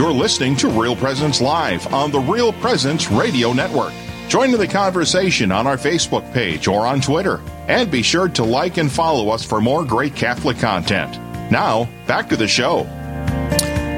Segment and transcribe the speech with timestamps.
[0.00, 3.92] You're listening to Real Presence Live on the Real Presence Radio Network.
[4.28, 7.38] Join in the conversation on our Facebook page or on Twitter.
[7.68, 11.18] And be sure to like and follow us for more great Catholic content.
[11.52, 12.84] Now, back to the show.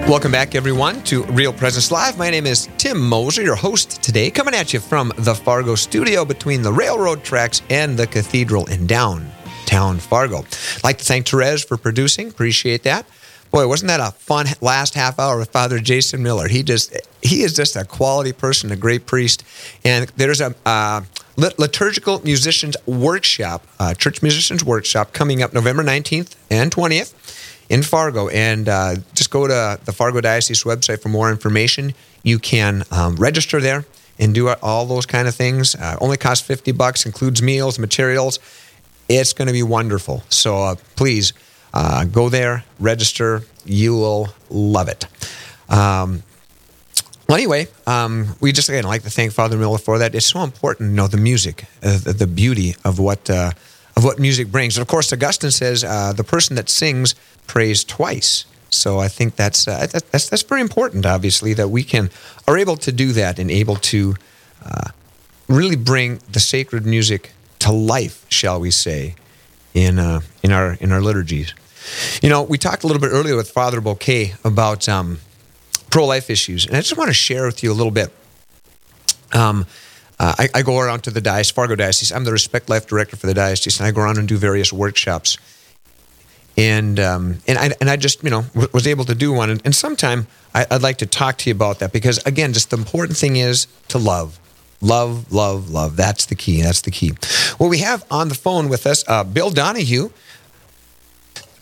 [0.09, 2.19] Welcome back, everyone, to Real Presence Live.
[2.19, 6.25] My name is Tim Moser, your host today, coming at you from the Fargo studio
[6.25, 10.39] between the railroad tracks and the cathedral in downtown Fargo.
[10.39, 12.27] I'd like to thank Therese for producing.
[12.27, 13.07] Appreciate that.
[13.53, 16.49] Boy, wasn't that a fun last half hour with Father Jason Miller?
[16.49, 19.45] He just he is just a quality person, a great priest.
[19.85, 21.03] And there's a uh,
[21.37, 27.13] liturgical musicians workshop, uh, church musicians workshop coming up November 19th and 20th
[27.69, 28.29] in Fargo.
[28.29, 31.93] And uh, just go to the Fargo Diocese website for more information.
[32.23, 33.85] You can um, register there
[34.19, 35.75] and do all those kind of things.
[35.75, 38.39] Uh, only costs 50 bucks, includes meals, materials.
[39.11, 40.23] It's going to be wonderful.
[40.31, 41.35] So uh, please
[41.73, 43.43] uh, go there, register.
[43.65, 45.07] You will love it.
[45.69, 46.23] Um,
[47.29, 50.15] well, anyway, um, we just again like to thank Father Miller for that.
[50.15, 53.53] It's so important, you know, the music, uh, the, the, beauty of what uh,
[53.97, 54.77] of what music brings.
[54.77, 57.15] And of course, Augustine says uh, the person that sings
[57.47, 58.45] prays twice.
[58.69, 61.07] So I think that's, uh, that's that's very important.
[61.07, 62.11] Obviously, that we can
[62.49, 64.15] are able to do that and able to
[64.65, 64.91] uh,
[65.49, 69.15] really bring the sacred music to life, shall we say,
[69.75, 71.55] in uh, in our in our liturgies.
[72.23, 75.19] You know, we talked a little bit earlier with Father Boquet about um,
[75.91, 78.13] pro life issues, and I just want to share with you a little bit.
[79.33, 79.67] Um,
[80.19, 82.13] uh, I, I, go around to the diocese, Fargo Diocese.
[82.13, 84.73] I'm the Respect Life Director for the diocese, and I go around and do various
[84.73, 85.39] workshops.
[86.57, 89.63] And um, and I and I just you know was able to do one, and,
[89.65, 92.77] and sometime I, I'd like to talk to you about that because again, just the
[92.77, 94.39] important thing is to love.
[94.83, 95.97] Love, love, love.
[95.97, 96.61] That's the key.
[96.61, 97.13] That's the key.
[97.59, 100.11] Well, we have on the phone with us uh, Bill Donohue,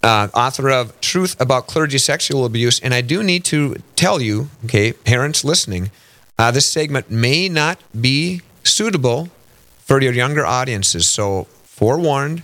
[0.03, 2.81] uh, author of Truth About Clergy Sexual Abuse.
[2.81, 5.91] And I do need to tell you, okay, parents listening,
[6.39, 9.29] uh, this segment may not be suitable
[9.79, 11.07] for your younger audiences.
[11.07, 12.43] So, forewarned,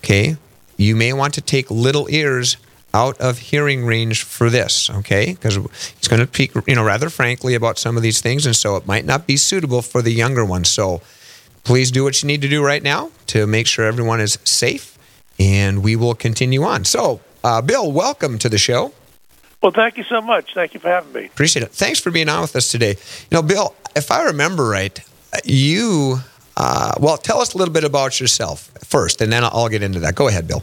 [0.00, 0.36] okay,
[0.76, 2.56] you may want to take little ears
[2.94, 5.32] out of hearing range for this, okay?
[5.32, 8.54] Because it's going to speak, you know, rather frankly about some of these things, and
[8.54, 10.68] so it might not be suitable for the younger ones.
[10.68, 11.00] So,
[11.64, 14.91] please do what you need to do right now to make sure everyone is safe
[15.42, 16.84] and we will continue on.
[16.84, 18.92] So, uh, Bill, welcome to the show.
[19.60, 20.54] Well, thank you so much.
[20.54, 21.26] Thank you for having me.
[21.26, 21.72] Appreciate it.
[21.72, 22.90] Thanks for being on with us today.
[22.90, 24.98] You know, Bill, if I remember right,
[25.44, 26.18] you,
[26.56, 29.98] uh, well, tell us a little bit about yourself first, and then I'll get into
[30.00, 30.14] that.
[30.14, 30.62] Go ahead, Bill.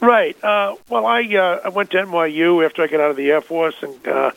[0.00, 0.36] Right.
[0.44, 3.40] Uh, well, I uh, I went to NYU after I got out of the Air
[3.40, 4.32] Force, and uh,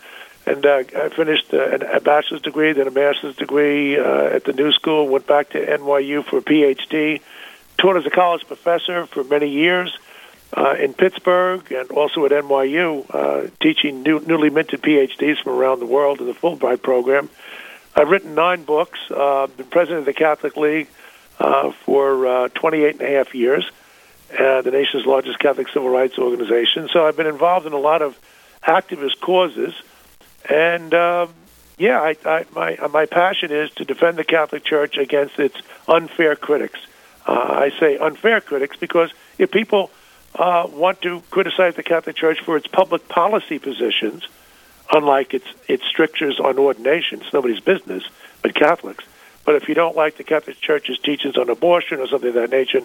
[0.45, 4.53] and uh, I finished a, a bachelor's degree, then a master's degree uh, at the
[4.53, 5.07] New School.
[5.07, 7.21] Went back to NYU for a PhD
[7.77, 9.97] taught as a college professor for many years
[10.55, 15.79] uh, in Pittsburgh and also at NYU, uh, teaching new, newly minted PhDs from around
[15.79, 17.29] the world in the Fulbright program.
[17.95, 20.87] I've written nine books, uh, been president of the Catholic League
[21.39, 23.69] uh, for uh, 28 and a half years,
[24.31, 26.89] uh, the nation's largest Catholic civil rights organization.
[26.91, 28.17] So I've been involved in a lot of
[28.63, 29.73] activist causes.
[30.49, 31.27] And uh,
[31.77, 35.55] yeah, I, I, my, my passion is to defend the Catholic Church against its
[35.87, 36.79] unfair critics
[37.25, 39.91] uh, I say unfair critics because if people
[40.35, 44.27] uh, want to criticize the Catholic Church for its public policy positions,
[44.91, 48.03] unlike its its strictures on ordination, it's nobody's business
[48.41, 49.03] but Catholics.
[49.45, 52.49] But if you don't like the Catholic Church's teachings on abortion or something of that
[52.49, 52.81] nature,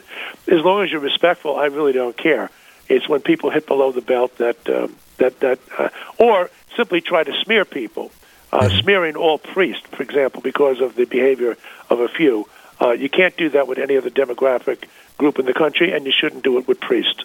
[0.46, 2.50] as long as you're respectful, I really don't care.
[2.88, 7.24] It's when people hit below the belt that um, that that, uh, or simply try
[7.24, 8.10] to smear people,
[8.52, 8.78] uh, mm-hmm.
[8.78, 11.56] smearing all priests, for example, because of the behavior
[11.88, 12.46] of a few.
[12.80, 14.84] Uh, you can't do that with any other demographic
[15.18, 17.22] group in the country, and you shouldn't do it with priests.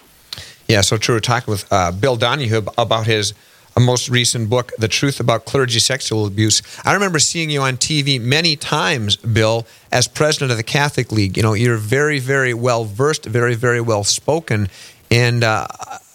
[0.68, 1.16] Yeah, so true.
[1.16, 3.34] We're talking with uh, Bill Donohue about his
[3.78, 6.62] uh, most recent book, The Truth About Clergy Sexual Abuse.
[6.84, 11.38] I remember seeing you on TV many times, Bill, as president of the Catholic League.
[11.38, 14.70] You know, you're very, very well versed, very, very well spoken.
[15.12, 15.68] And uh,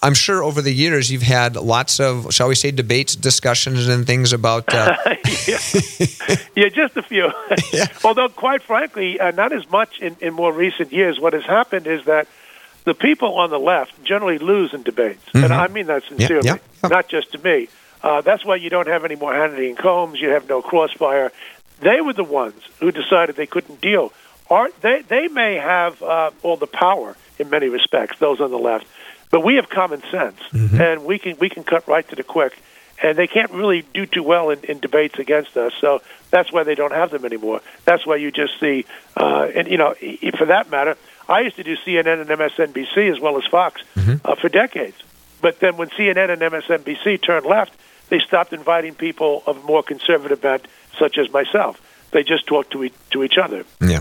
[0.03, 4.06] I'm sure over the years you've had lots of, shall we say, debates, discussions, and
[4.06, 4.73] things about.
[4.73, 4.97] Uh...
[5.47, 5.58] yeah.
[6.56, 6.69] yeah.
[6.70, 7.31] just a few.
[7.73, 7.87] yeah.
[8.02, 11.20] Although, quite frankly, uh, not as much in, in more recent years.
[11.20, 12.29] What has happened is that
[12.85, 15.44] the people on the left generally lose in debates, mm-hmm.
[15.44, 16.56] and I mean that sincerely, yeah,
[16.88, 17.69] not just to me.
[18.03, 20.19] Uh, that's why you don't have any more Hannity and Colmes.
[20.19, 21.31] You have no crossfire.
[21.81, 24.14] They were the ones who decided they couldn't deal.
[24.49, 28.19] Or they they may have uh, all the power in many respects.
[28.19, 28.87] Those on the left
[29.31, 30.81] but we have common sense, mm-hmm.
[30.81, 32.59] and we can we can cut right to the quick.
[33.03, 36.65] And they can't really do too well in, in debates against us, so that's why
[36.65, 37.62] they don't have them anymore.
[37.87, 38.85] That's why you just see,
[39.17, 39.94] uh, and you know,
[40.37, 44.17] for that matter, I used to do CNN and MSNBC as well as Fox mm-hmm.
[44.23, 44.99] uh, for decades.
[45.41, 47.73] But then when CNN and MSNBC turned left,
[48.09, 50.67] they stopped inviting people of more conservative bent,
[50.99, 51.81] such as myself.
[52.11, 53.65] They just talk to, e- to each other.
[53.81, 54.00] Yeah.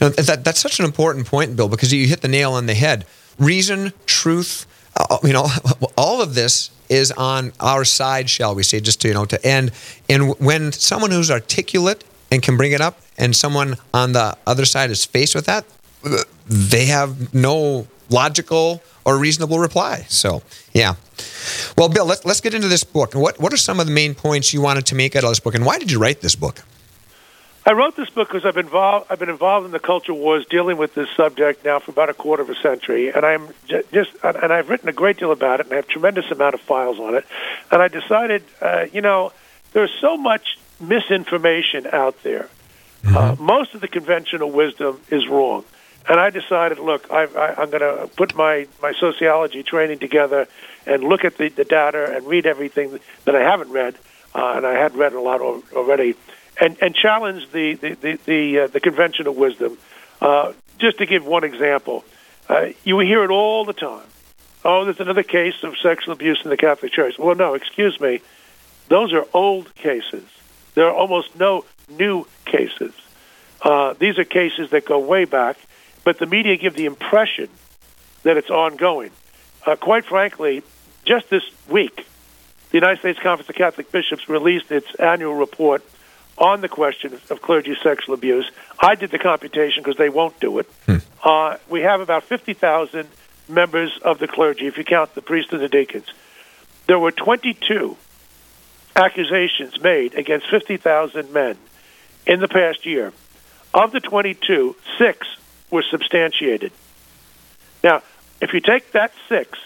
[0.00, 2.74] Now, that, that's such an important point, Bill, because you hit the nail on the
[2.74, 3.04] head.
[3.38, 4.66] Reason, truth,
[4.96, 5.46] uh, you know,
[5.96, 9.46] all of this is on our side, shall we say, just to, you know, to
[9.46, 9.72] end.
[10.08, 14.64] And when someone who's articulate and can bring it up, and someone on the other
[14.64, 15.64] side is faced with that,
[16.46, 20.04] they have no logical or reasonable reply.
[20.08, 20.42] So,
[20.72, 20.94] yeah.
[21.76, 23.14] Well, Bill, let's, let's get into this book.
[23.14, 25.40] What, what are some of the main points you wanted to make out of this
[25.40, 26.62] book, and why did you write this book?
[27.66, 29.06] I wrote this book because I've been involved.
[29.08, 32.14] I've been involved in the culture wars, dealing with this subject now for about a
[32.14, 33.48] quarter of a century, and I'm
[33.90, 36.54] just and I've written a great deal about it, and I have a tremendous amount
[36.54, 37.24] of files on it.
[37.70, 39.32] And I decided, uh, you know,
[39.72, 42.50] there's so much misinformation out there.
[43.02, 43.16] Mm-hmm.
[43.16, 45.64] Uh, most of the conventional wisdom is wrong,
[46.06, 50.48] and I decided, look, I, I, I'm going to put my my sociology training together
[50.84, 53.94] and look at the, the data and read everything that I haven't read,
[54.34, 56.14] uh, and I had read a lot already
[56.60, 59.78] and and challenge the the the the, uh, the conventional wisdom.
[60.20, 62.04] Uh, just to give one example,
[62.48, 64.06] uh, you hear it all the time.
[64.64, 67.18] Oh, there's another case of sexual abuse in the Catholic Church.
[67.18, 68.20] Well, no, excuse me.
[68.88, 70.24] Those are old cases.
[70.74, 72.92] There are almost no new cases.
[73.60, 75.56] Uh, these are cases that go way back,
[76.02, 77.48] but the media give the impression
[78.22, 79.10] that it's ongoing.
[79.66, 80.62] Uh, quite frankly,
[81.04, 82.06] just this week,
[82.70, 85.82] the United States Conference of Catholic Bishops released its annual report
[86.36, 88.50] on the question of clergy sexual abuse.
[88.80, 90.66] I did the computation because they won't do it.
[90.86, 90.96] Hmm.
[91.22, 93.08] Uh, we have about 50,000
[93.48, 96.06] members of the clergy, if you count the priests and the deacons.
[96.86, 97.96] There were 22
[98.96, 101.56] accusations made against 50,000 men
[102.26, 103.12] in the past year.
[103.72, 105.26] Of the 22, six
[105.70, 106.72] were substantiated.
[107.82, 108.02] Now,
[108.40, 109.58] if you take that six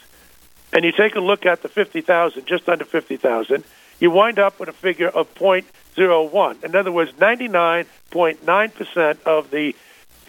[0.73, 3.65] and you take a look at the 50,000, just under 50,000,
[4.01, 5.67] you wind up with a figure of point
[5.99, 6.65] 0.01.
[6.65, 9.75] In other words, 99.9% of the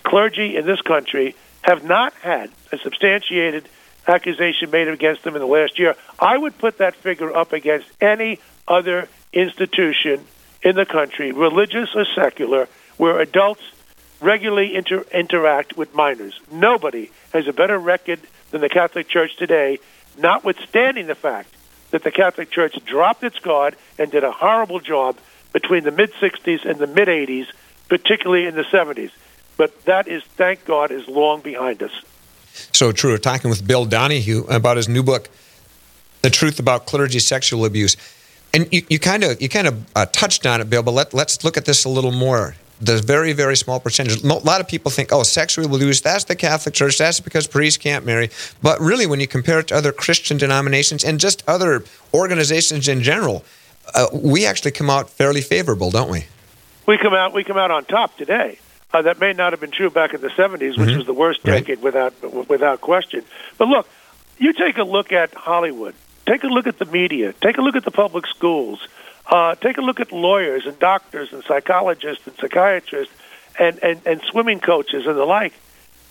[0.03, 3.67] clergy in this country have not had a substantiated
[4.07, 5.95] accusation made against them in the last year.
[6.17, 10.25] I would put that figure up against any other institution
[10.61, 12.67] in the country, religious or secular,
[12.97, 13.61] where adults
[14.19, 16.37] regularly inter- interact with minors.
[16.51, 18.19] Nobody has a better record
[18.51, 19.79] than the Catholic Church today,
[20.17, 21.53] notwithstanding the fact
[21.91, 25.17] that the Catholic Church dropped its guard and did a horrible job
[25.53, 27.47] between the mid 60s and the mid 80s,
[27.87, 29.11] particularly in the 70s.
[29.57, 31.91] But that is, thank God, is long behind us.
[32.71, 33.17] So true.
[33.17, 35.29] Talking with Bill Donohue about his new book,
[36.21, 37.97] "The Truth About Clergy Sexual Abuse,"
[38.53, 40.83] and you kind of you kind of uh, touched on it, Bill.
[40.83, 42.55] But let, let's look at this a little more.
[42.81, 44.23] The very very small percentage.
[44.23, 46.01] A lot of people think, "Oh, sexual abuse.
[46.01, 46.97] That's the Catholic Church.
[46.97, 48.29] That's because priests can't marry."
[48.61, 53.03] But really, when you compare it to other Christian denominations and just other organizations in
[53.03, 53.43] general,
[53.93, 56.25] uh, we actually come out fairly favorable, don't we?
[56.85, 58.59] We come out we come out on top today.
[58.91, 60.97] Uh, that may not have been true back in the 70s, which mm-hmm.
[60.97, 61.83] was the worst decade right.
[61.83, 63.23] without without question.
[63.57, 63.87] But look,
[64.39, 65.93] you take a look at Hollywood.
[66.25, 67.33] Take a look at the media.
[67.33, 68.87] Take a look at the public schools.
[69.25, 73.13] Uh, take a look at lawyers and doctors and psychologists and psychiatrists
[73.59, 75.53] and, and, and swimming coaches and the like.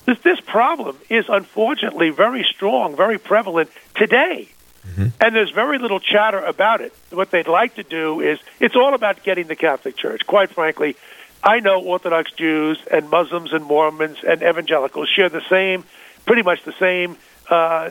[0.05, 4.49] This, this problem is unfortunately very strong, very prevalent today.
[4.89, 5.07] Mm-hmm.
[5.21, 6.93] And there's very little chatter about it.
[7.11, 10.27] What they'd like to do is it's all about getting the Catholic Church.
[10.27, 10.97] Quite frankly,
[11.43, 15.85] I know Orthodox Jews and Muslims and Mormons and evangelicals share the same,
[16.27, 17.17] pretty much the same
[17.49, 17.91] uh,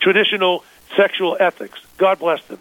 [0.00, 0.64] traditional
[0.96, 1.78] sexual ethics.
[1.98, 2.58] God bless them.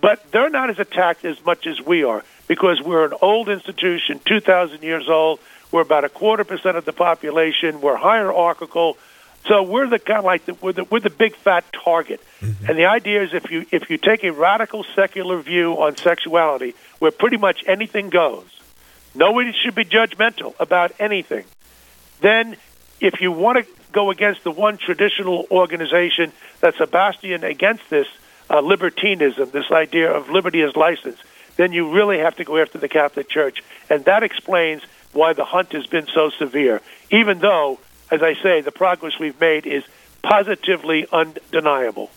[0.00, 4.20] But they're not as attacked as much as we are because we're an old institution,
[4.24, 5.40] 2,000 years old.
[5.72, 7.80] We're about a quarter percent of the population.
[7.80, 8.96] We're hierarchical.
[9.48, 12.66] So we're the kind of like the, we're the we're the big fat target, mm-hmm.
[12.66, 16.74] and the idea is if you if you take a radical secular view on sexuality,
[16.98, 18.46] where pretty much anything goes,
[19.14, 21.44] nobody should be judgmental about anything.
[22.20, 22.56] Then,
[23.00, 28.08] if you want to go against the one traditional organization that's a bastion against this
[28.50, 31.18] uh, libertinism, this idea of liberty as license,
[31.56, 35.44] then you really have to go after the Catholic Church, and that explains why the
[35.44, 36.82] hunt has been so severe.
[37.10, 37.78] Even though
[38.10, 39.84] as I say, the progress we've made is
[40.22, 42.10] positively undeniable.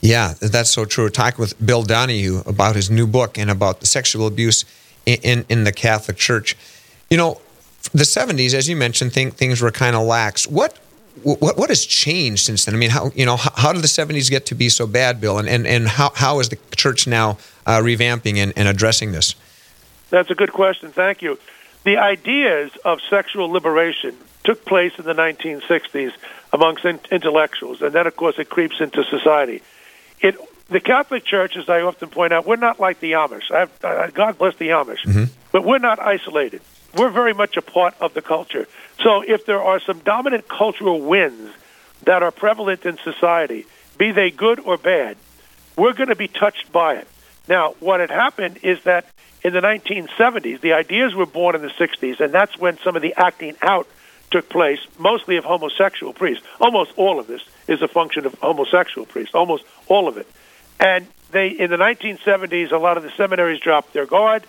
[0.00, 1.10] Yeah, that's so true.
[1.10, 4.64] Talking with Bill Donohue about his new book and about the sexual abuse
[5.04, 6.56] in, in, in the Catholic Church.
[7.10, 7.40] You know,
[7.92, 10.46] the 70s, as you mentioned, think, things were kind of lax.
[10.46, 10.78] What
[11.22, 12.74] what what has changed since then?
[12.74, 15.20] I mean, how you know how, how did the '70s get to be so bad,
[15.20, 15.38] Bill?
[15.38, 19.34] And and, and how how is the church now uh, revamping and, and addressing this?
[20.10, 20.92] That's a good question.
[20.92, 21.38] Thank you.
[21.84, 26.12] The ideas of sexual liberation took place in the 1960s
[26.52, 29.62] amongst intellectuals, and then, of course, it creeps into society.
[30.20, 30.36] It
[30.70, 33.50] the Catholic Church, as I often point out, we're not like the Amish.
[33.50, 35.24] I uh, God bless the Amish, mm-hmm.
[35.50, 36.62] but we're not isolated.
[36.96, 38.66] We're very much a part of the culture.
[39.02, 41.52] So if there are some dominant cultural winds
[42.04, 43.66] that are prevalent in society,
[43.98, 45.16] be they good or bad,
[45.76, 47.08] we're going to be touched by it.
[47.48, 49.06] Now, what had happened is that
[49.42, 53.02] in the 1970s, the ideas were born in the 60s, and that's when some of
[53.02, 53.88] the acting out
[54.30, 56.44] took place, mostly of homosexual priests.
[56.60, 60.26] Almost all of this is a function of homosexual priests, almost all of it.
[60.78, 64.44] And they, in the 1970s, a lot of the seminaries dropped their guard,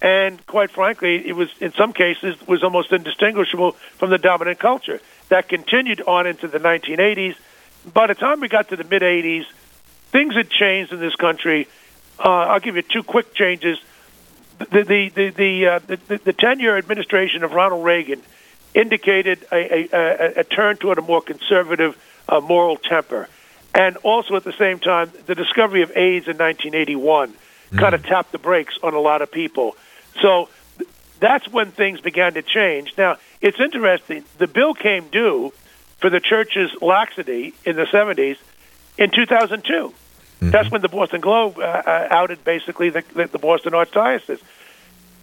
[0.00, 5.00] and quite frankly, it was in some cases was almost indistinguishable from the dominant culture.
[5.28, 7.34] That continued on into the 1980s.
[7.92, 9.44] By the time we got to the mid 80s,
[10.10, 11.66] things had changed in this country.
[12.18, 13.78] Uh, I'll give you two quick changes.
[14.58, 18.22] The the the the, uh, the, the ten-year administration of Ronald Reagan
[18.74, 21.96] indicated a, a, a turn toward a more conservative
[22.28, 23.28] uh, moral temper,
[23.74, 27.78] and also at the same time, the discovery of AIDS in 1981 mm.
[27.78, 29.76] kind of tapped the brakes on a lot of people.
[30.20, 30.48] So
[31.20, 32.94] that's when things began to change.
[32.96, 34.24] Now it's interesting.
[34.38, 35.52] The bill came due
[35.98, 38.36] for the church's laxity in the 70s
[38.96, 39.72] in 2002.
[39.72, 40.50] Mm-hmm.
[40.50, 44.40] That's when the Boston Globe uh, uh, outed basically the, the, the Boston Archdiocese.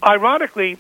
[0.04, 0.78] Ironically,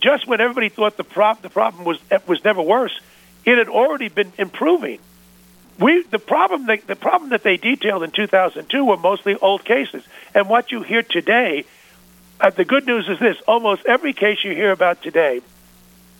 [0.00, 2.98] just when everybody thought the, prop, the problem was was never worse,
[3.44, 4.98] it had already been improving.
[5.78, 10.04] We the problem that, the problem that they detailed in 2002 were mostly old cases,
[10.34, 11.64] and what you hear today.
[12.40, 15.40] Uh, the good news is this: almost every case you hear about today,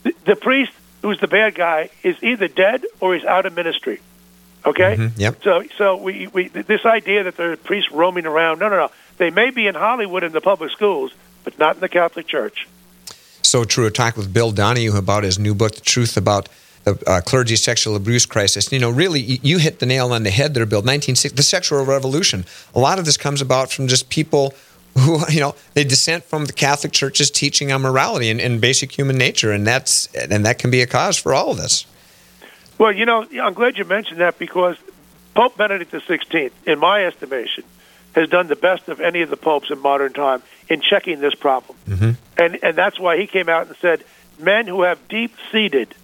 [0.02, 4.00] the, the priest who's the bad guy is either dead or he's out of ministry.
[4.64, 4.96] Okay.
[4.96, 5.20] Mm-hmm.
[5.20, 5.42] Yep.
[5.42, 8.58] So, so we, we this idea that there are priests roaming around.
[8.58, 8.90] No, no, no.
[9.16, 11.12] They may be in Hollywood in the public schools,
[11.44, 12.66] but not in the Catholic Church.
[13.48, 13.88] So true.
[13.88, 16.50] Talked with Bill Donohue about his new book, The Truth About
[16.84, 18.70] the uh, Clergy Sexual Abuse Crisis.
[18.70, 20.80] You know, really, you hit the nail on the head there, Bill.
[20.80, 22.44] 1960, the sexual revolution.
[22.74, 24.52] A lot of this comes about from just people
[24.98, 28.92] who, you know, they dissent from the Catholic Church's teaching on morality and, and basic
[28.92, 31.86] human nature, and that's and that can be a cause for all of this.
[32.76, 34.76] Well, you know, I'm glad you mentioned that because
[35.34, 37.64] Pope Benedict XVI, in my estimation,
[38.14, 41.34] has done the best of any of the popes in modern time in checking this
[41.34, 41.76] problem.
[41.88, 42.10] Mm-hmm.
[42.36, 44.04] And and that's why he came out and said,
[44.38, 45.94] men who have deep-seated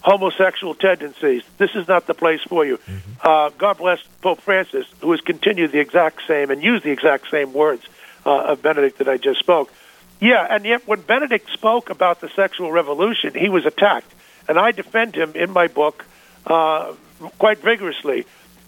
[0.00, 2.76] homosexual tendencies, this is not the place for you.
[2.78, 3.12] Mm-hmm.
[3.22, 7.30] Uh, God bless Pope Francis, who has continued the exact same and used the exact
[7.30, 7.84] same words
[8.26, 9.72] uh, of Benedict that I just spoke.
[10.20, 14.12] Yeah, and yet when Benedict spoke about the sexual revolution, he was attacked.
[14.48, 16.04] And I defend him in my book
[16.46, 16.94] uh,
[17.38, 18.26] quite vigorously.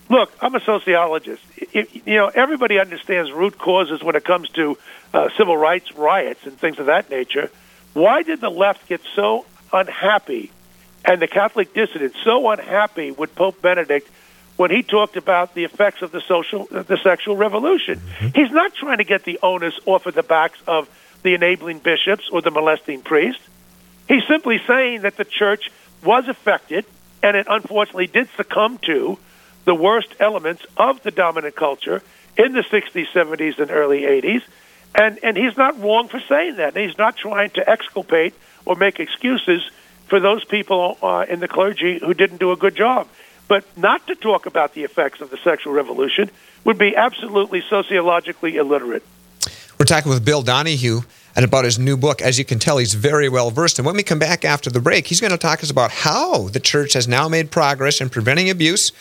[0.09, 1.43] Look, I'm a sociologist.
[1.57, 4.79] It, you know, everybody understands root causes when it comes to
[5.15, 7.51] uh, civil rights riots and things of that nature.
[7.93, 10.51] Why did the left get so unhappy
[11.05, 14.11] and the Catholic dissidents so unhappy with Pope Benedict
[14.57, 18.01] when he talked about the effects of the social, the sexual revolution?
[18.01, 18.27] Mm-hmm.
[18.35, 20.89] He's not trying to get the onus off of the backs of
[21.23, 23.43] the enabling bishops or the molesting priests.
[24.09, 25.71] He's simply saying that the church
[26.05, 26.85] was affected
[27.23, 29.19] and it unfortunately did succumb to
[29.65, 32.03] the worst elements of the dominant culture
[32.37, 34.43] in the 60s, 70s, and early 80s.
[34.95, 36.77] And, and he's not wrong for saying that.
[36.77, 38.35] He's not trying to exculpate
[38.65, 39.69] or make excuses
[40.07, 43.09] for those people uh, in the clergy who didn't do a good job.
[43.49, 46.31] But not to talk about the effects of the sexual revolution
[46.65, 49.03] would be absolutely sociologically illiterate.
[49.79, 51.01] We're talking with Bill Donohue
[51.37, 52.23] and about his new book.
[52.23, 53.79] As you can tell, he's very well versed.
[53.79, 56.49] And when we come back after the break, he's going to talk us about how
[56.49, 58.93] the church has now made progress in preventing abuse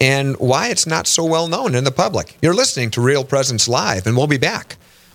[0.00, 2.38] and why it's not so well known in the public.
[2.40, 4.76] You're listening to Real Presence Live, and we'll be back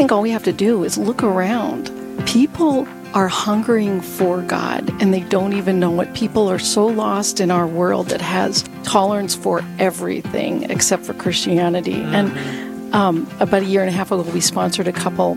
[0.00, 1.90] think all we have to do is look around.
[2.26, 6.14] People are hungering for God and they don't even know it.
[6.14, 11.96] People are so lost in our world that has tolerance for everything except for Christianity.
[11.96, 12.14] Mm-hmm.
[12.14, 15.32] And um, about a year and a half ago, we sponsored a couple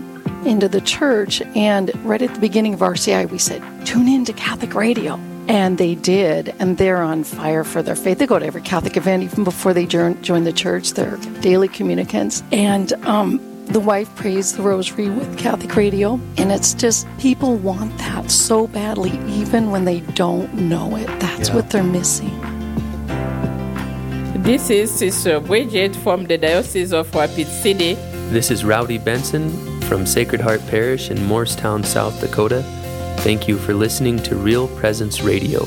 [0.46, 1.42] into the church.
[1.54, 5.20] And right at the beginning of RCI, we said, tune in to Catholic radio.
[5.46, 8.18] And they did, and they're on fire for their faith.
[8.18, 10.92] They go to every Catholic event, even before they join, join the church.
[10.92, 12.42] They're daily communicants.
[12.50, 17.96] And um, the wife prays the rosary with Catholic radio, and it's just people want
[17.98, 21.06] that so badly, even when they don't know it.
[21.20, 21.56] That's yeah.
[21.56, 22.30] what they're missing.
[24.42, 27.94] This is Sister Bridget from the Diocese of Rapid City.
[28.30, 29.50] This is Rowdy Benson
[29.82, 32.62] from Sacred Heart Parish in Morristown, South Dakota.
[33.18, 35.66] Thank you for listening to Real Presence Radio.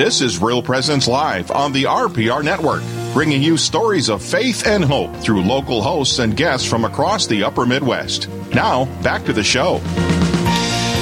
[0.00, 4.82] This is Real Presence Live on the RPR Network, bringing you stories of faith and
[4.82, 8.26] hope through local hosts and guests from across the upper Midwest.
[8.54, 9.78] Now, back to the show.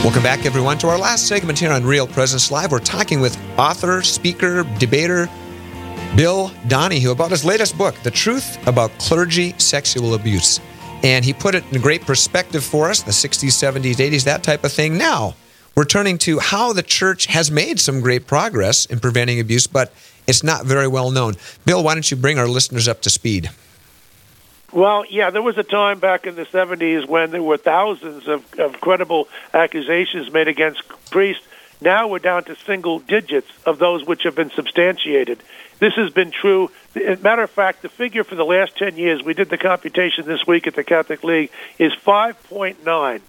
[0.03, 2.73] Welcome back, everyone, to our last segment here on Real Presence Live.
[2.73, 5.31] We're talking with author, speaker, debater,
[6.17, 10.59] Bill Donohue about his latest book, The Truth About Clergy Sexual Abuse.
[11.05, 14.65] And he put it in great perspective for us the 60s, 70s, 80s, that type
[14.65, 14.99] of thing.
[14.99, 15.37] Now,
[15.79, 19.93] we're turning to how the church has made some great progress in preventing abuse, but
[20.27, 21.35] it's not very well known.
[21.65, 23.49] Bill, why don't you bring our listeners up to speed?
[24.73, 28.59] Well, yeah, there was a time back in the 70s when there were thousands of,
[28.59, 30.83] of credible accusations made against
[31.13, 31.47] priests.
[31.81, 35.41] Now we're down to single digits of those which have been substantiated.
[35.79, 36.73] This has been true.
[36.97, 40.45] Matter of fact, the figure for the last 10 years, we did the computation this
[40.45, 43.21] week at the Catholic League, is 5.9.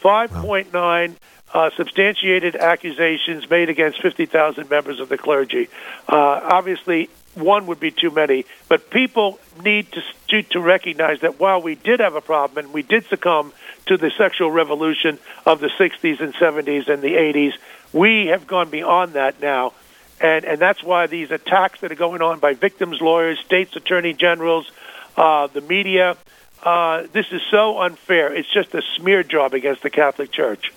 [0.00, 1.14] 5.9 wow
[1.52, 5.68] uh, substantiated accusations made against 50,000 members of the clergy.
[6.08, 9.86] Uh, obviously, one would be too many, but people need
[10.28, 13.52] to, to recognize that while we did have a problem and we did succumb
[13.86, 17.52] to the sexual revolution of the 60s and 70s and the 80s,
[17.92, 19.72] we have gone beyond that now.
[20.20, 24.12] And, and that's why these attacks that are going on by victims' lawyers, states' attorney
[24.12, 24.70] generals,
[25.16, 26.16] uh, the media,
[26.62, 28.34] uh, this is so unfair.
[28.34, 30.72] It's just a smear job against the Catholic Church.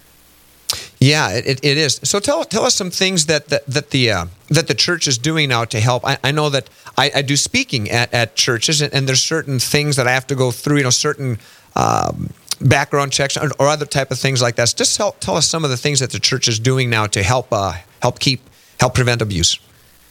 [1.01, 1.99] Yeah, it, it is.
[2.03, 5.17] So tell tell us some things that that, that the uh, that the church is
[5.17, 6.05] doing now to help.
[6.05, 9.57] I, I know that I, I, do speaking at, at churches, and, and, there's certain
[9.57, 10.77] things that I have to go through.
[10.77, 11.39] You know, certain
[11.75, 12.29] um,
[12.61, 14.75] background checks or, or, other type of things like that.
[14.77, 17.47] Just tell us some of the things that the church is doing now to help
[17.51, 18.41] uh, help keep
[18.79, 19.59] help prevent abuse.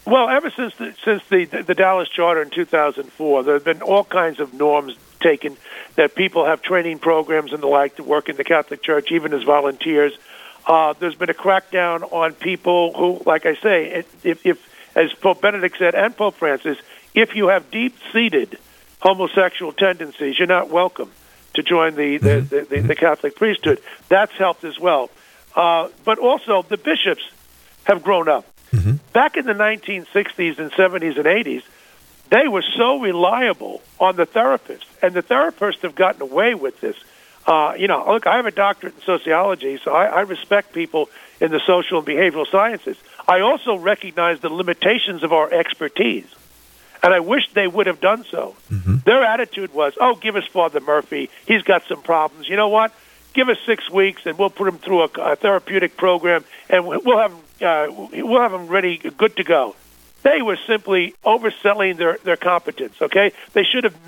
[0.07, 4.03] Well, ever since the, since the the Dallas Charter in 2004, there have been all
[4.03, 5.57] kinds of norms taken
[5.95, 9.33] that people have training programs and the like to work in the Catholic Church, even
[9.33, 10.19] as volunteers
[10.67, 15.41] uh, there's been a crackdown on people who, like I say, if, if as Pope
[15.41, 16.79] Benedict said and Pope Francis,
[17.15, 18.59] if you have deep-seated
[19.01, 21.11] homosexual tendencies, you're not welcome
[21.55, 22.49] to join the the, mm-hmm.
[22.49, 23.81] the, the, the Catholic priesthood.
[24.09, 25.11] That's helped as well.
[25.55, 27.23] Uh, but also, the bishops
[27.85, 28.47] have grown up.
[28.73, 28.97] Mm-hmm.
[29.13, 31.63] Back in the 1960s and 70s and 80s,
[32.31, 36.97] they were so reliable on the therapists, and the therapists have gotten away with this
[37.47, 41.09] uh, you know, look, I have a doctorate in sociology, so I, I respect people
[41.41, 42.97] in the social and behavioral sciences.
[43.27, 46.27] I also recognize the limitations of our expertise,
[47.03, 48.57] and I wish they would have done so.
[48.71, 48.97] Mm-hmm.
[49.05, 51.31] Their attitude was, "Oh, give us Father Murphy.
[51.47, 52.49] He's got some problems.
[52.49, 52.93] You know what?
[53.33, 57.19] Give us six weeks, and we'll put him through a, a therapeutic program, and we'll
[57.19, 59.77] have uh, we'll have him ready, good to go."
[60.23, 63.01] They were simply overselling their, their competence.
[63.01, 64.07] Okay, they should have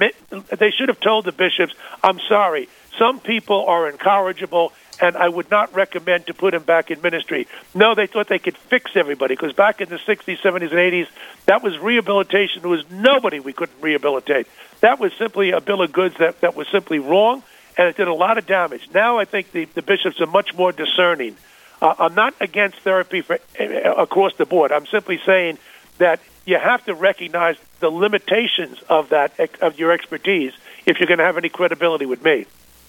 [0.59, 2.69] they should have told the bishops, "I'm sorry,
[2.99, 7.49] some people are incorrigible, and I would not recommend to put him back in ministry.
[7.75, 11.09] No, they thought they could fix everybody because back in the 60s, 70s, and 80s,
[11.47, 12.63] that was rehabilitation.
[12.63, 14.47] There was nobody we couldn't rehabilitate.
[14.81, 17.43] That was simply a bill of goods that, that was simply wrong,
[17.79, 18.89] and it did a lot of damage.
[18.93, 21.37] Now I think the, the bishops are much more discerning.
[21.81, 24.71] Uh, I'm not against therapy for, uh, across the board.
[24.71, 25.59] I'm simply saying
[25.99, 30.53] that you have to recognize the limitations of that of your expertise
[30.87, 32.47] if you're going to have any credibility with me.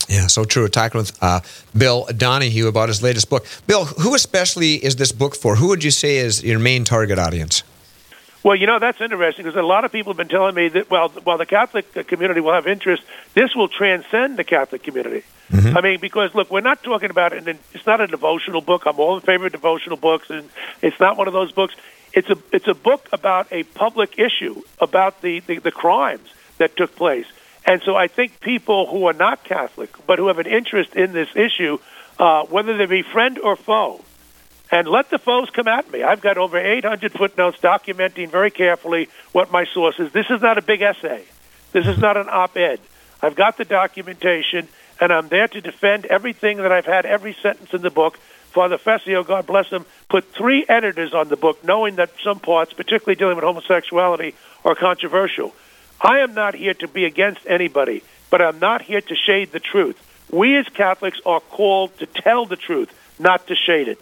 [0.10, 0.68] Yeah, so true.
[0.68, 1.42] Talking with uh,
[1.78, 3.46] Bill Donohue about his latest book.
[3.68, 5.56] Bill, who especially is this book for?
[5.56, 7.63] Who would you say is your main target audience?
[8.44, 10.89] Well, you know that's interesting because a lot of people have been telling me that
[10.89, 15.24] well, while the Catholic community will have interest, this will transcend the Catholic community.
[15.50, 15.78] Mm-hmm.
[15.78, 17.48] I mean, because look, we're not talking about it.
[17.74, 18.84] It's not a devotional book.
[18.86, 20.50] I'm all in favor of devotional books, and
[20.82, 21.74] it's not one of those books.
[22.12, 26.76] It's a it's a book about a public issue about the, the, the crimes that
[26.76, 27.26] took place.
[27.65, 31.13] And so I think people who are not Catholic but who have an interest in
[31.13, 31.78] this issue,
[32.19, 34.04] uh, whether they be friend or foe,
[34.71, 36.04] and let the foes come at me.
[36.04, 40.12] I've got over 800 footnotes documenting very carefully what my source is.
[40.12, 41.23] This is not a big essay.
[41.73, 42.80] This is not an op-ed.
[43.21, 44.67] I've got the documentation,
[44.99, 48.17] and I'm there to defend everything that I've had, every sentence in the book.
[48.52, 52.73] Father Fessio, God bless him, put three editors on the book, knowing that some parts,
[52.73, 55.54] particularly dealing with homosexuality, are controversial.
[56.04, 59.60] I am not here to be against anybody, but I'm not here to shade the
[59.60, 59.98] truth.
[60.32, 64.00] We as Catholics are called to tell the truth, not to shade it.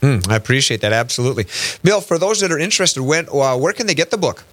[0.00, 1.46] Mm, I appreciate that absolutely,
[1.82, 2.00] Bill.
[2.00, 4.44] For those that are interested, when uh, where can they get the book?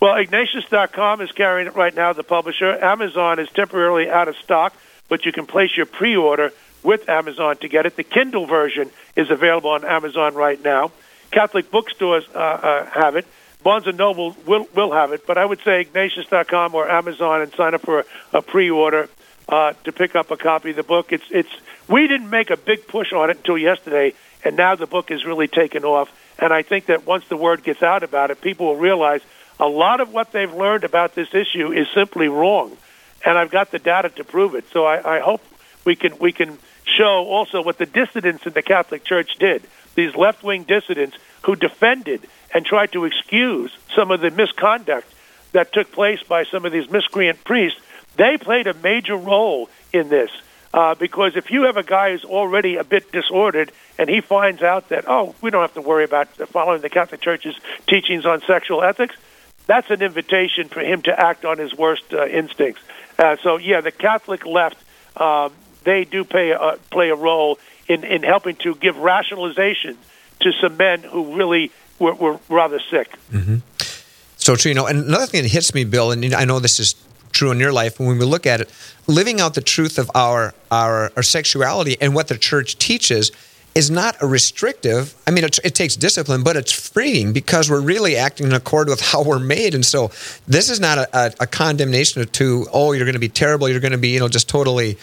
[0.00, 2.12] Well, Ignatius.com is carrying it right now.
[2.12, 4.74] The publisher, Amazon is temporarily out of stock,
[5.08, 7.96] but you can place your pre-order with Amazon to get it.
[7.96, 10.92] The Kindle version is available on Amazon right now.
[11.30, 13.26] Catholic bookstores uh, uh, have it.
[13.62, 17.52] Barnes and Noble will will have it, but I would say Ignatius.com or Amazon and
[17.54, 19.08] sign up for a, a pre-order
[19.48, 21.12] uh, to pick up a copy of the book.
[21.12, 21.50] It's it's
[21.88, 24.14] we didn't make a big push on it until yesterday,
[24.44, 26.08] and now the book is really taken off.
[26.38, 29.22] And I think that once the word gets out about it, people will realize
[29.58, 32.76] a lot of what they've learned about this issue is simply wrong,
[33.24, 34.64] and I've got the data to prove it.
[34.72, 35.42] So I, I hope
[35.84, 39.62] we can we can show also what the dissidents in the Catholic Church did.
[39.96, 45.12] These left wing dissidents who defended and tried to excuse some of the misconduct
[45.52, 47.80] that took place by some of these miscreant priests.
[48.16, 50.30] They played a major role in this.
[50.72, 54.62] Uh, because if you have a guy who's already a bit disordered and he finds
[54.62, 57.54] out that, oh, we don't have to worry about following the Catholic Church's
[57.86, 59.14] teachings on sexual ethics,
[59.66, 62.82] that's an invitation for him to act on his worst uh, instincts.
[63.18, 64.76] Uh, so, yeah, the Catholic left,
[65.16, 65.52] um,
[65.84, 69.96] they do play a, play a role in, in helping to give rationalization
[70.40, 73.16] to some men who really were, were rather sick.
[73.32, 73.56] Mm-hmm.
[74.36, 74.70] So true.
[74.70, 76.94] You know, and another thing that hits me, Bill, and I know this is
[77.32, 78.72] true in your life, when we look at it,
[79.06, 83.30] living out the truth of our, our, our sexuality and what the church teaches
[83.74, 85.14] is not a restrictive.
[85.26, 88.88] I mean, it, it, takes discipline, but it's freeing because we're really acting in accord
[88.88, 89.74] with how we're made.
[89.74, 90.10] And so,
[90.48, 93.68] this is not a, a, a condemnation to oh, you're going to be terrible.
[93.68, 94.96] You're going to be you know just totally.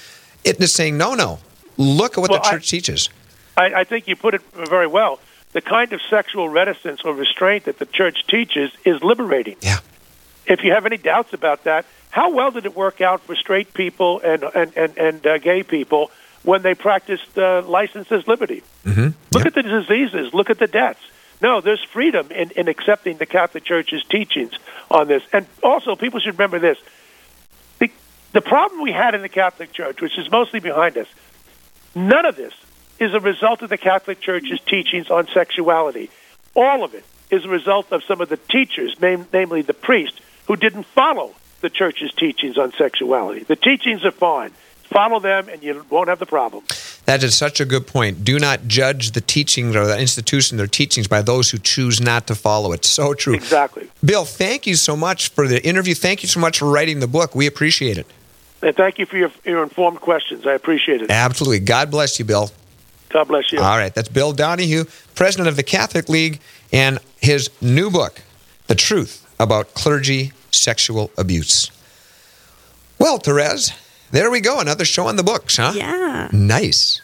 [0.43, 1.39] It is saying no, no.
[1.77, 3.09] Look at what well, the church I, teaches.
[3.57, 5.19] I, I think you put it very well.
[5.51, 9.57] The kind of sexual reticence or restraint that the church teaches is liberating.
[9.61, 9.79] Yeah.
[10.45, 13.73] If you have any doubts about that, how well did it work out for straight
[13.73, 16.11] people and and and, and uh, gay people?
[16.43, 18.63] when they practiced uh, licenses liberty.
[18.85, 19.09] Mm-hmm.
[19.31, 20.33] Look at the diseases.
[20.33, 20.99] Look at the deaths.
[21.41, 24.53] No, there's freedom in, in accepting the Catholic Church's teachings
[24.91, 25.23] on this.
[25.33, 26.77] And also, people should remember this.
[27.79, 27.89] The,
[28.33, 31.07] the problem we had in the Catholic Church, which is mostly behind us,
[31.95, 32.53] none of this
[32.99, 36.09] is a result of the Catholic Church's teachings on sexuality.
[36.55, 40.19] All of it is a result of some of the teachers, name, namely the priests,
[40.45, 43.43] who didn't follow the Church's teachings on sexuality.
[43.43, 44.51] The teachings are fine
[44.93, 46.63] follow them and you won't have the problem.
[47.05, 48.23] That is such a good point.
[48.23, 52.27] Do not judge the teachings or the institution, their teachings by those who choose not
[52.27, 52.85] to follow it.
[52.85, 53.33] So true.
[53.33, 53.89] Exactly.
[54.05, 55.95] Bill, thank you so much for the interview.
[55.95, 57.35] Thank you so much for writing the book.
[57.35, 58.07] We appreciate it.
[58.63, 60.47] And thank you for your, your informed questions.
[60.47, 61.11] I appreciate it.
[61.11, 61.59] Absolutely.
[61.59, 62.49] God bless you, Bill.
[63.09, 63.59] God bless you.
[63.59, 63.93] All right.
[63.93, 66.39] That's Bill Donohue, president of the Catholic League,
[66.71, 68.21] and his new book,
[68.67, 71.71] The Truth About Clergy Sexual Abuse.
[72.97, 73.73] Well, Therese,
[74.11, 74.59] there we go.
[74.59, 75.73] Another show on the books, huh?
[75.75, 76.29] Yeah.
[76.31, 77.01] Nice.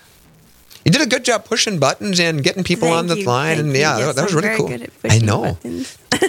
[0.86, 3.58] You did a good job pushing buttons and getting people Thank on the you, line,
[3.58, 5.12] thank and yeah, Yes, that was I'm really cool.
[5.12, 5.58] I know.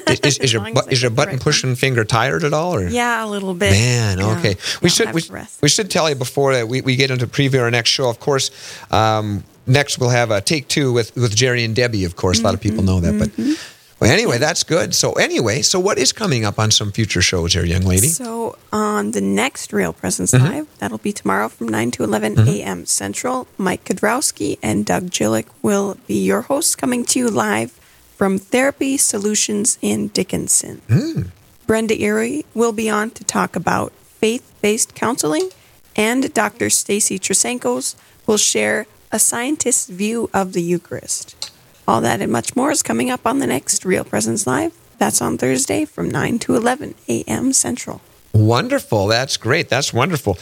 [0.08, 2.88] is, is, is your bu- is your button right pushing finger tired at all, or
[2.88, 3.70] Yeah, a little bit.
[3.70, 4.56] Man, Yeah, okay.
[4.82, 5.22] We should we,
[5.62, 8.08] we should tell you before that we, we get into preview our next show.
[8.08, 8.50] Of course,
[8.90, 12.04] um, next we'll have a take two with with Jerry and Debbie.
[12.04, 12.86] Of course, a lot of people mm-hmm.
[12.86, 13.28] know that, but.
[13.30, 13.69] Mm-hmm.
[14.00, 14.94] Well, anyway, that's good.
[14.94, 18.08] So, anyway, so what is coming up on some future shows here, young lady?
[18.08, 20.46] So on the next Real Presence Mm-hmm.
[20.46, 22.86] Live, that'll be tomorrow from 9 to 11 a.m.
[22.86, 23.46] Central.
[23.58, 27.72] Mike Kudrowski and Doug Gillick will be your hosts coming to you live
[28.16, 30.80] from Therapy Solutions in Dickinson.
[30.88, 31.22] Hmm.
[31.66, 35.50] Brenda Erie will be on to talk about faith-based counseling,
[35.96, 36.70] and Dr.
[36.70, 41.49] Stacy Trasancos will share a scientist's view of the Eucharist.
[41.90, 44.72] All that and much more is coming up on the next Real Presence Live.
[44.98, 47.53] That's on Thursday from 9 to 11 a.m.
[47.53, 48.00] Central.
[48.33, 49.09] Wonderful.
[49.09, 49.68] That's great.
[49.68, 50.38] That's wonderful.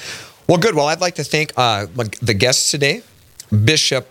[0.46, 0.74] Well, good.
[0.74, 1.86] Well, I'd like to thank uh,
[2.20, 3.02] the guests today
[3.64, 4.10] Bishop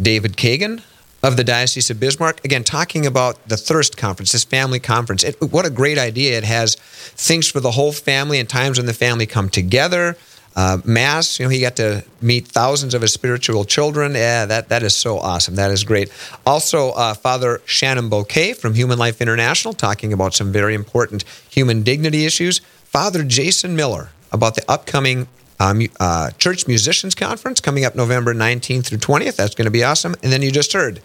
[0.00, 0.80] David Kagan
[1.24, 2.44] of the Diocese of Bismarck.
[2.44, 5.24] Again, talking about the Thirst Conference, this family conference.
[5.24, 6.38] It, what a great idea.
[6.38, 10.16] It has things for the whole family and times when the family come together.
[10.56, 11.38] Uh, mass.
[11.38, 14.14] You know, he got to meet thousands of his spiritual children.
[14.14, 15.56] Yeah, that that is so awesome.
[15.56, 16.10] That is great.
[16.46, 21.82] Also, uh, Father Shenan Boquet from Human Life International talking about some very important human
[21.82, 22.60] dignity issues.
[22.84, 25.28] Father Jason Miller about the upcoming
[25.60, 29.36] um, uh, Church Musicians Conference coming up November 19th through 20th.
[29.36, 30.14] That's going to be awesome.
[30.22, 31.02] And then you just heard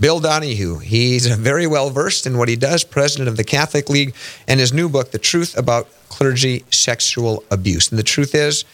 [0.00, 0.78] Bill Donohue.
[0.78, 4.14] He's very well versed in what he does, president of the Catholic League,
[4.46, 7.90] and his new book, The Truth About Clergy Sexual Abuse.
[7.90, 8.64] And the truth is,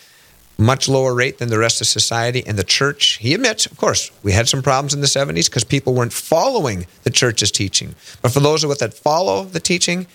[0.59, 3.19] much lower rate than the rest of society and the church.
[3.19, 6.87] He admits, of course, we had some problems in the 70s because people weren't following
[7.03, 7.95] the church's teaching.
[8.23, 10.07] But for those of us that follow the teaching,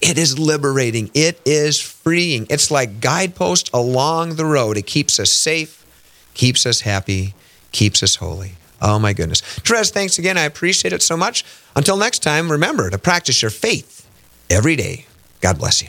[0.00, 1.10] it is liberating.
[1.14, 2.46] It is freeing.
[2.48, 4.76] It's like guidepost along the road.
[4.76, 5.84] It keeps us safe,
[6.34, 7.34] keeps us happy,
[7.72, 8.52] keeps us holy.
[8.80, 9.40] Oh my goodness.
[9.40, 10.38] Therese, thanks again.
[10.38, 11.44] I appreciate it so much.
[11.74, 14.08] Until next time, remember to practice your faith
[14.48, 15.06] every day.
[15.40, 15.88] God bless you.